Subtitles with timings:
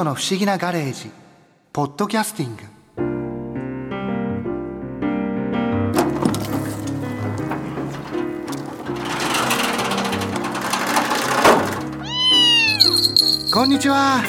[0.00, 1.10] トの不思議なガレージ。
[1.72, 2.62] ポッドキャスティング。
[13.52, 14.22] こんにちは。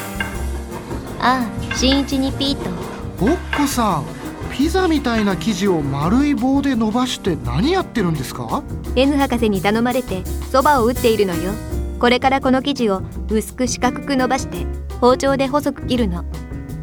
[1.19, 2.69] ああ新一にピート。
[3.17, 4.05] ボッコさん
[4.51, 8.63] ピザみたいな生地を丸い棒で伸ばして何やってるんですか
[8.95, 11.53] ？N 博士に頼まれてそばを打っているのよ。
[11.99, 14.65] これからこの生地を薄く四角く伸ばして
[15.01, 16.23] 包丁で細く切るの。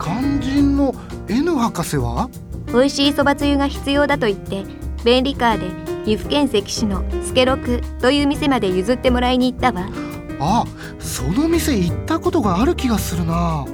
[0.00, 0.92] 肝心の
[1.28, 2.28] N 博士は？
[2.66, 4.64] 美味しいそばつゆが必要だと言って
[5.04, 5.68] 便利カーで
[6.04, 9.88] 岐阜県関市のスケロクという店まで譲ってもらいに行ったわ。
[10.40, 10.64] あ
[10.98, 13.64] その店行ったことがある気がするな。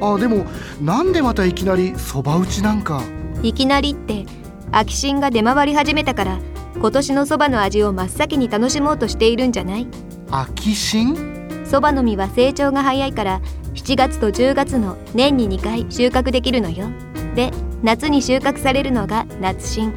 [0.00, 0.46] あでも
[0.80, 3.02] なんでまたいきなりそば打ちなんか？
[3.42, 4.24] いきなりって
[4.72, 6.38] 空き芯が出回り始めたから
[6.76, 9.86] 今年のそばの味を真っ先に楽しもうとしているんじゃない？
[10.30, 11.36] 空き芯
[11.66, 13.40] そばの実は成長が早いから
[13.74, 16.88] 7月と10月の年に2回収穫できるのよ。
[17.34, 17.50] で
[17.82, 19.92] 夏に収穫されるのが夏芯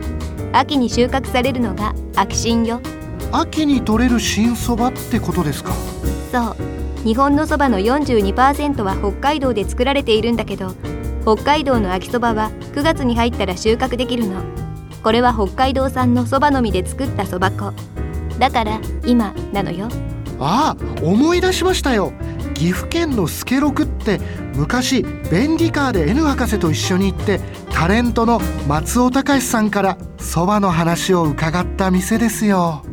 [0.53, 2.81] 秋に収穫されるのが秋芯よ。
[3.31, 5.73] 秋に採れる新そばってことですか？
[6.31, 6.55] そう。
[7.03, 10.73] 日本のそばの42%は北海道で作られているんだけど
[11.23, 14.41] 北海道の秋そばは9月に入ったら収穫できるの。
[15.03, 17.73] これは北海道産のそばの実で作ったそば粉。
[18.39, 19.89] だから今なのよ。
[20.39, 22.11] ああ思い出しましたよ
[22.63, 24.21] 岐阜県のスケロクって
[24.55, 27.41] 昔便利カーで N 博士と一緒に行って
[27.73, 28.39] タレントの
[28.69, 32.85] 松尾隆さんからそばの話を伺った店ですよ。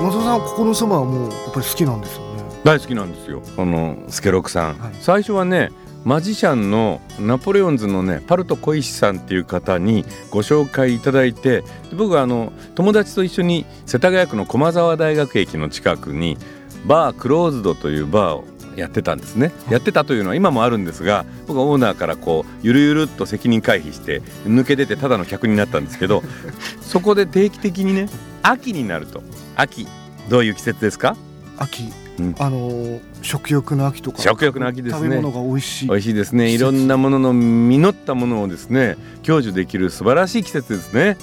[0.00, 2.44] 松尾さんここのそばはもうやっぱり好きなんですよね。
[2.62, 3.42] 大好きなんですよ。
[3.56, 4.94] このスケロクさん、はい。
[5.00, 5.72] 最初はね
[6.04, 16.38] マジシャンのナポレオンズのねパルト小石さんっていう方にご紹介いただいてで僕はあの友達と一緒に世田谷区の駒沢大学駅の近くに
[16.84, 18.44] バークローズドというバーを
[18.76, 19.52] やってたんですね。
[19.70, 26.22] やってたというのは今もあるんですが僕はオーナーからこうゆるゆるっと責任回避して抜け出てただの客になったんですけど
[26.82, 28.08] そこで定期的にね
[28.42, 29.22] 秋になると。
[29.56, 29.86] 秋
[30.28, 31.16] どういう季節ですか？
[31.58, 31.84] 秋、
[32.18, 32.34] うん。
[32.38, 34.22] あのー食欲の秋とか。
[34.22, 34.98] 食欲の秋ですね。
[35.00, 35.88] 食べ物が美味しい。
[35.88, 36.50] 美味しいですね。
[36.54, 41.16] いろんなものの実ったものをですね享受できる素晴らしい季節ですね。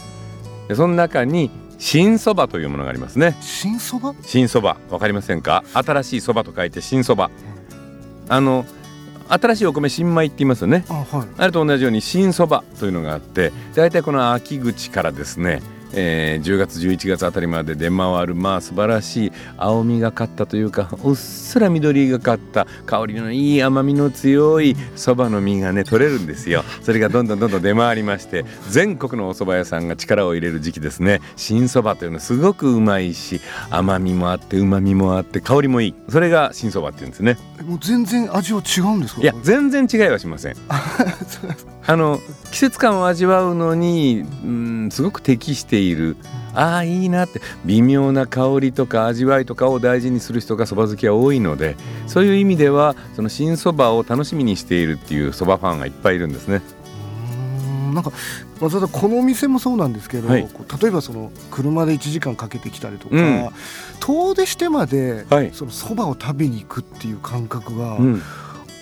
[0.67, 1.49] でその中に
[1.85, 3.35] 新そばというものがありますね。
[3.41, 5.65] 新そば新そばわかりませんか？
[5.73, 7.29] 新しいそばと書いて新そば
[8.29, 8.65] あの
[9.27, 10.85] 新しいお米新米って言いますよね。
[10.87, 11.27] あはい。
[11.37, 15.61] あれと同じように新そばというのがあって大体この秋口からですね、
[15.93, 26.63] えー10月11月あたりまで出回るまあ素晴らしい青みがかったというかうっすら緑がかった香りのいい甘みの強いそばの実がね取れるんですよ。
[26.81, 31.21] それがどんどんどんどん出回りまして全国のお蕎麦屋さんが力を入れる時期ですね。
[31.35, 33.39] 新そばというのはすごくうまいし
[33.69, 35.95] 甘みもあってうまみもあって香りもいい。
[36.09, 37.37] それが新そばっていうんですね。
[37.59, 39.21] えもう全然味は違うんですか？
[39.21, 40.55] いや全然違いはしません
[41.85, 42.19] あの
[42.51, 46.15] 季節感を味わうのに、うん、すごく適している。
[46.55, 47.41] ああいいなって。
[47.65, 56.61] 微妙な香りとか味わいとかを大事にする人がそば好きは多いのでそういう意味ではその新そばを楽しみにしているっていうそばファンがいっぱいいるんですね。
[57.27, 57.93] うーん。
[57.95, 58.11] なんか
[58.61, 60.47] 松田さんこのお店もそうなんですけど、はい。
[60.81, 63.49] 例えばその車で1時間かけてきたりとか、うん。
[63.99, 65.51] 遠出してまではい。
[65.53, 68.21] そのそばを食べに行くっていう感覚が、うん、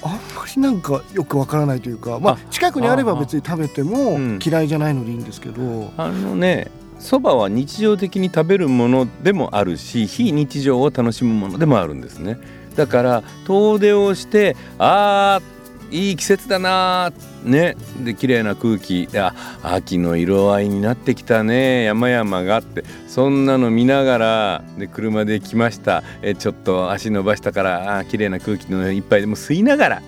[0.03, 0.19] あんま
[0.55, 4.39] りなんかよくわからないというか、まああ、近くにあれば別に食べてもうん。
[4.43, 6.67] 嫌いじゃないのでいいんですけど、あのね
[6.99, 12.37] そばは日常的に食べるものでもあるし非日常を楽しむものでもあるんですね。
[12.75, 15.50] だから遠出をしてあー
[15.91, 17.11] いい季節だな
[17.43, 17.75] ね。
[18.03, 19.07] で綺麗な空気。
[19.07, 21.83] であ秋の色合いになってきたね。
[21.83, 22.83] 山々があって。
[23.07, 26.03] そんなの見ながらで車で来ました。
[26.21, 30.01] えちょっと足伸ばしたからあ綺麗な空気の一杯でも吸いながら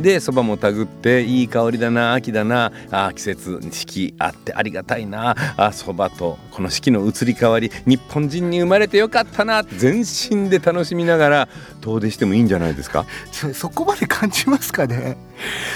[0.00, 11.48] でそばもたぐっていい香りだな秋だなあ季節四季あってありがたいなあそばとこの四季の移り変わり日本人に生まれてよかったな全身で楽しみながら
[11.80, 13.06] 遠出してもいいんじゃないですか？
[13.32, 15.16] そそこまで感じますかね？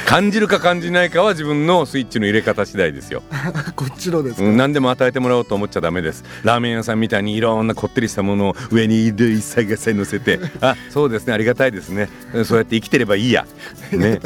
[0.06, 3.22] 感じるか感じないかは自分のスイッチの入れ方次第ですよ、
[3.76, 6.24] こっちのですか、うん、何でも与えてもらおうと思っちゃダメです。
[6.42, 12.08] ラーメン屋さんみたいにいろんなこってりしたものを上に一切合切乗せてあそうですねありがたいですね。
[12.44, 13.46] そうやって生きてればいいや。
[13.92, 14.20] ね。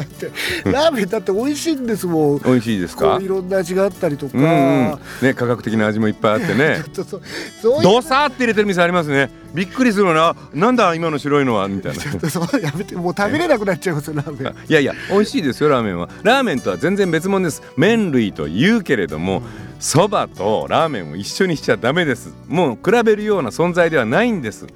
[0.65, 2.41] ラーメンだって美味しいんですもん。
[2.43, 3.19] 美味しいですか？
[3.21, 4.43] いろんな味があったりとか、うん。
[4.43, 6.81] うん、ね科学的な味もいっぱいあってね。
[6.93, 7.21] ちょっとそ
[7.61, 10.35] そういうドサーって入れてる店ありますねびっくりするな。
[10.53, 12.01] なんだ今の白いのはみたいな。
[12.01, 14.53] ちょっとそうやめてもう食べれなくなっちゃいますよラーメン。
[14.67, 16.09] いやいや美味しいですよラーメンは。
[16.23, 17.61] ラーメンとは全然別物です。
[17.75, 19.41] 麺類と言うけれども
[19.79, 22.33] そばとラーメンを一緒にしちゃダメです。
[22.47, 24.67] もう比べるような存在ではないんです。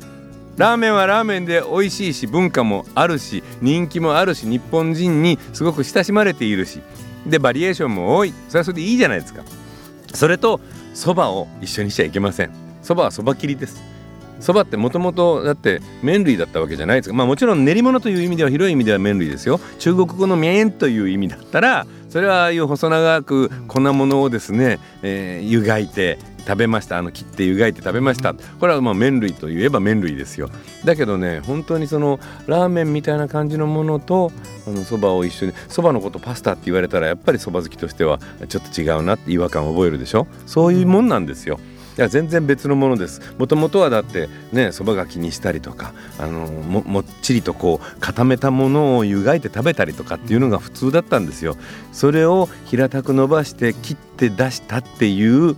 [0.58, 6.82] ラーメンはラーメンで美味しいし文化もあるし人気もあるし日本人にすごく親しまれているし。
[7.26, 8.34] でバリエーションも多い。
[8.48, 9.44] それはそれでいいじゃないですか。
[10.14, 10.60] それと
[10.94, 12.52] そばを一緒にしちゃいけません。
[12.82, 13.82] そばはそば切りです
[14.42, 17.16] そばってもともとだって麺類だったわけじゃないですか。
[17.16, 19.60] まあもちろん練り物という意味では広い意味では麺類ですよ。
[19.80, 26.98] 中国語の麺という意味だったらそれはああいう細長く粉物をですね、えー、湯がいて食べました。
[26.98, 28.34] あの切って湯がいて食べました。
[28.34, 30.50] これはまあ麺類といえば麺類ですよ。
[30.84, 34.32] だけどね本当にそのラーメンみたいな感じのものと
[34.86, 40.28] そばを一緒にそばのことパスタって言われたらやっぱりそば好きとしてはちょっと違うなって違和感を覚えるでしょ。
[40.48, 41.60] そういうもんなんですよ。
[41.60, 51.56] いや全然別のものですもともとはだってねそばがきにしたりとかあのももっちりとこう固めたものを湯がいて食べたりとかっていうのが普通だったんですよ
[51.92, 55.56] それを平たく伸ばして切って出したっていう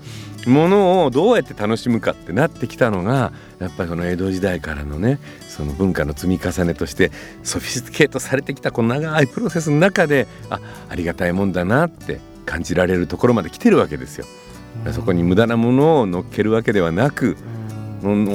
[0.48, 7.12] ものをどうやって楽しむかってなってきたのがやっぱりその江戸時代からのねその文化の積み重ねとして
[7.44, 14.26] ソフィスティケートされてきたこの長いプロセスの中であありがたいもんだなって感じられるところまで来てるわけですよ。
[14.92, 17.38] そこに無駄なものを乗っけるわけではなく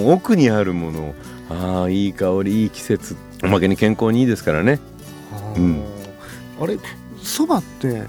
[0.07, 1.15] 奥にあるものを
[1.51, 4.81] ああいい香りいい季節おまけに健康にいいですからね。
[5.57, 5.83] うん、
[6.61, 6.79] あれ
[7.23, 8.05] そばって、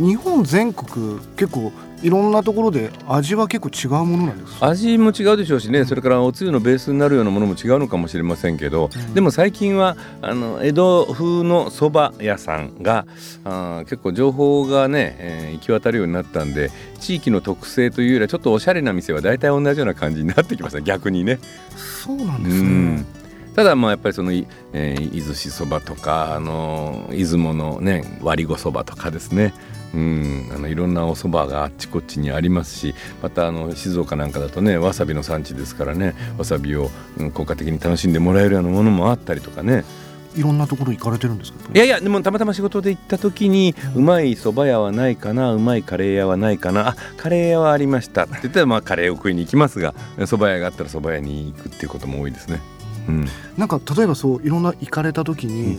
[0.00, 13.06] 日本全国結構いろんなところで味は結構違うものなんです味も違うでしょうしね、それからおつゆのベースになるようなものも違うのかもしれませんけど、うん、でも最近はあの江戸風のそば屋さんが
[13.44, 16.70] あ結構情報がね、えー、行き渡るようになったんで
[17.00, 21.38] 地域の特性というよりはちょっとおしゃれな店は大体同じような感じになってきました逆にね。
[21.76, 23.06] そうなんですね、うん。
[23.54, 29.52] ただまあやっぱりその、えー、伊豆しそばとかあの出雲のね割りごそばとかですね
[29.92, 39.84] うんあのいろんなお蕎麦があっちこっちにありますしまたあの静岡なんかだとねわさびの産地ですからねわさびを、うん、効果的に楽しんでもらえるようなものもあったりとかね。
[40.36, 41.58] いろんなところ行かれてるんですか？
[41.74, 52.60] いやいやでもたまたま仕事で行った時に、うまい蕎麦屋はないかなうまいカレー屋はないかなあカレー屋はありましたって言ったらまあカレーを食いに行きますが蕎麦屋があったら蕎麦屋に行くっていうことも多いですね。
[53.08, 53.26] うん、
[53.56, 55.78] なんか例えばそういろんな行かれた時に、う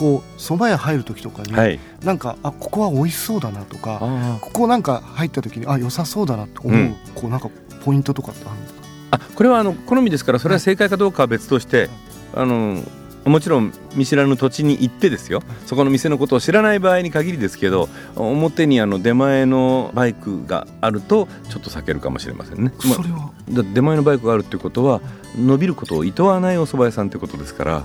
[0.00, 4.00] こう蕎麦屋入る時とかに、はい、なんかあここは美味しそうだなとか
[4.40, 7.50] ここなんか入った時にあ良さそうだなと思う、うん、こうなんか
[7.84, 8.80] ポイントとかってあるんですか？
[9.10, 11.90] あこれはあの好みですからそれは正解かどうかは別として、はい、
[12.36, 12.82] あの
[13.26, 15.42] もちろん見知らぬ土地に行ってですよ。
[15.66, 22.72] そこの店のことを知らない場合に限りですけど表にあの出前のバイクがあるとちょっと避けるかもしれませんね。
[22.78, 25.02] それは、ま出前のバイクがあるっていうことは
[25.38, 27.82] 伸びることをいとわないお蕎麦屋さんってことですから。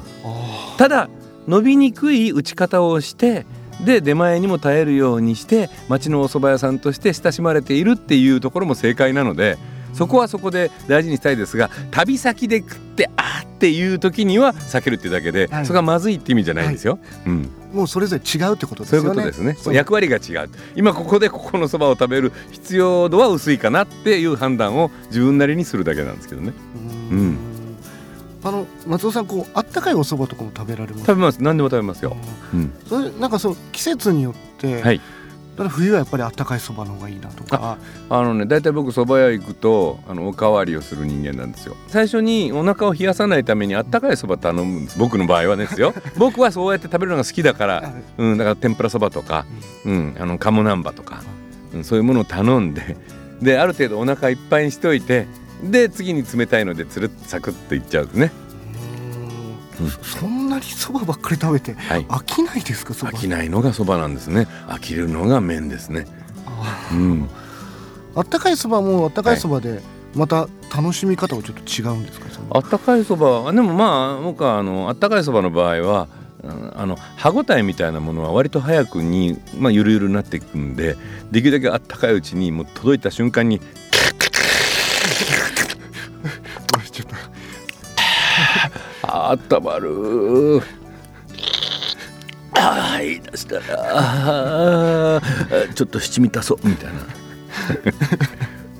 [0.77, 1.09] ただ
[1.47, 3.45] 伸びにくい打ち方をして
[3.83, 9.57] で出前にも耐えるようにして町のお蕎麦屋さんとして親しまれているっていうところも正解なので
[9.93, 16.99] そこはそこで大事にしたいですが旅先で食ってあっていう時には避けるっていうだけで、はい、それがまずいって意味じゃないんですよ。
[17.23, 19.01] はい、うん、もうそれぞれ違うってことですね。
[19.01, 19.73] そういうことですね。
[19.73, 20.49] 役割が違う。
[20.75, 26.51] 今ここでここのそばを食べる必要度は薄いかなっていう判断を自分なりにするだけなんですけどね。
[27.11, 27.54] うん
[28.45, 31.05] あの松尾さんこうあったかいお蕎麦とかも食べられます？
[31.05, 31.41] 食べます。
[31.41, 32.15] 何でも食べますよ、
[32.53, 35.01] うん、それなんかそう季節によって、はい、
[35.69, 37.79] 冬はやっぱりあったかいそばの方がいいなとか。
[38.07, 41.75] あのね大体僕蕎麦屋行くとあのおかわりをする人間なんですよ。
[41.87, 44.99] 最初にお腹を冷やさないためにあったかいそば頼むんです。
[44.99, 45.95] 僕の場合はですよ。
[46.17, 49.47] 僕はそうやって食べるのが好きだから、うん、だから天ぷらそばとか、
[49.85, 51.23] うん、あの鴨南蛮とか、
[51.73, 52.95] うん、そういうものを頼んで
[53.41, 55.27] である程度お腹いっぱいにしておいて
[55.63, 58.31] で次に冷たいのでつるっサクッといっちゃうね。
[59.79, 64.47] うん、そんなにそばばっかり食べて、はい、飽きないですか飽きないのがそばなんですね。
[64.67, 66.07] 飽きるのが麺ですね。
[66.91, 67.29] うん、
[68.15, 69.81] あったかいそばもあったかいそばで、
[70.15, 76.07] また楽しみ方はちょっと違うんですかあったかいそばでもまあ僕はあのあったかいそばの場合は
[76.75, 80.95] あの歯ごたえみたいなものは割と早くに、まあ、ゆるゆるになっていくんで
[81.31, 83.59] できるだけあったかいうちにもう届いた瞬間に
[89.31, 90.61] あったまる。
[92.57, 95.21] ああ言い出したら。
[95.73, 96.99] ちょっと七味足そうみたいな。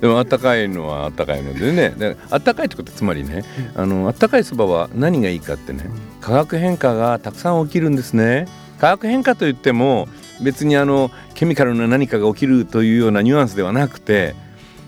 [0.00, 1.94] でもあったかいのはあったかいのでね。
[1.96, 5.84] であったかいってことつまりねあのあったかいそばは何がいいかってね
[6.20, 8.46] 化学変化がたくさん起きるんですね。
[8.78, 10.08] 化学変化といっても
[10.42, 14.34] 別にあのケミカルな何かが起きるというようなニュアンスではなくて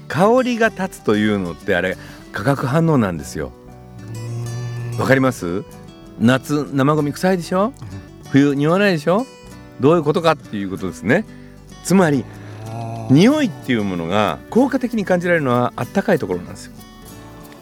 [0.09, 1.97] 香りが立つというのってあれ
[2.33, 3.53] 化学反応なんですよ。
[4.99, 5.63] わかります？
[6.19, 7.73] 夏生ゴミ臭いでしょ？
[8.31, 9.27] 冬匂わないでしょ？
[9.79, 11.25] どういうことかっていうことですね。
[11.85, 12.25] つまり
[13.09, 16.73] 匂いっていうものが効果的に感じられるのはあったかいところなんですよ。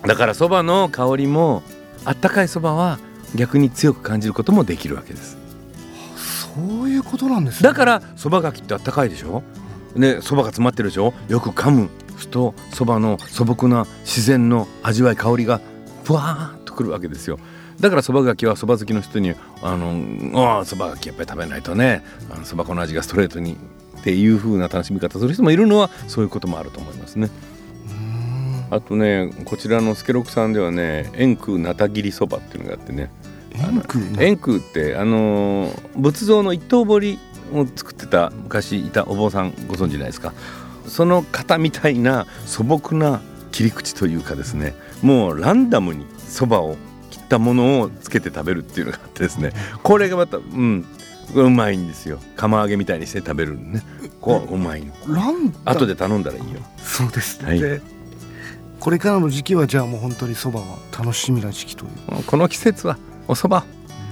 [0.07, 1.63] だからそばの香りも
[2.07, 2.99] あったかいそばは
[3.35, 5.37] 逆に強く感じることもできるわけです。
[6.57, 9.43] そういうことなんです、ね、だからそばがきってあったかいでしょ？
[9.95, 11.13] ねそばが詰まってるでしょ？
[11.29, 11.91] よく噛む
[12.31, 15.61] とそばの素朴な自然の味わい香りが
[16.03, 17.39] ふわーっとくるわけですよ。
[17.81, 22.05] だからそばがきはそば好きの人にあのそばがきやっぱり食べないとね
[22.45, 23.57] そば粉の味がストレートに
[23.99, 27.31] っていう風な楽しみ方する人もいるのはそういうこともあると思いますね。
[28.71, 33.11] あとねこちらの助六さんではね円空なたぎりそばっていうのがあってね。
[34.19, 37.19] 円空ってあの仏像の一刀彫り
[37.55, 40.35] を作ってた昔いたお坊さんご存知ないですか？
[40.87, 43.23] その方みたいな素朴な
[43.53, 46.77] 切り口というかですねもうランダムにそばを
[47.11, 50.85] 切ったものをつけて食べるっていうのがあってですねこれがまたうん
[51.35, 52.21] うまいんですよ。
[52.37, 53.83] 釜揚げみたいにして食べるね。
[54.21, 54.93] こううまいの。
[55.13, 56.61] ラン後で頼んだらいいよ。
[56.79, 57.83] そうですね、はい、
[58.79, 62.23] これからの時期はじゃあもう本当にそばは楽しみな時期という。
[62.25, 63.65] この季節はおそば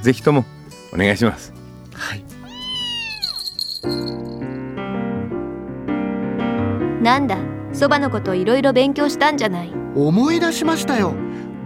[0.02, 0.44] ぜひとも
[0.92, 1.52] お願いします。
[1.92, 2.24] はい。
[7.00, 7.53] なんだ？
[7.74, 9.72] そばのこといろいろ勉強したんじゃない？
[9.94, 11.14] 思い出しましたよ。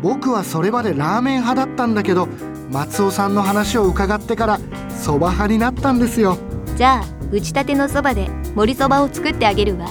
[0.02, 2.28] 僕はそれまでラーメン派だったんだけど
[2.70, 4.60] 松尾さんの話を伺ってから
[4.90, 6.38] そば派になったんですよ。
[6.76, 9.86] じゃあ打ちたてのそばで盛りそばを作ってあげるわ。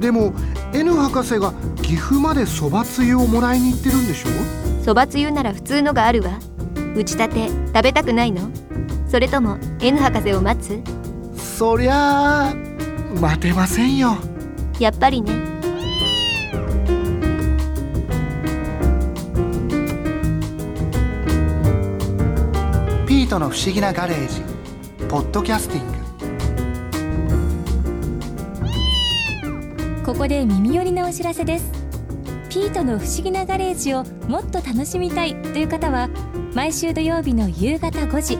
[0.00, 0.32] でも
[0.72, 4.28] N 博士が岐阜までそばつゆをもらいに行ってるんでしょ
[4.82, 6.38] そばつゆなら普通のがあるわ。
[6.96, 8.48] 打ちたて食べたくないの？
[9.08, 10.80] それとも N 博士を待つ？
[11.36, 12.54] そりゃあ
[13.20, 14.16] 待てませんよ
[14.78, 15.32] やっぱりね。
[23.06, 24.42] ピートの不思議なガレージ。
[25.08, 25.92] ポッドキャスティング。
[30.04, 31.82] ここで耳寄りなお知らせです。
[32.52, 36.10] ピートの不思議なガレージをもっと楽しみたいという方は
[36.54, 38.36] 毎週土曜日の夕方5時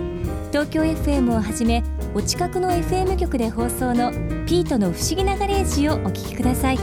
[0.51, 1.83] 東京 FM をはじめ
[2.15, 4.13] お近くの FM 局で放送の
[4.53, 6.79] ピートの不思議なガレージをお聞きください。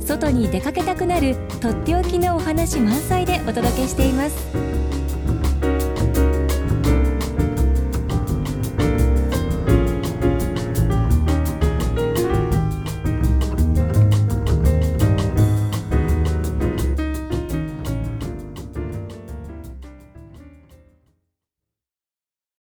[0.00, 5.05] 外に出かけたくなるとっておきのお話満載でお届けしています。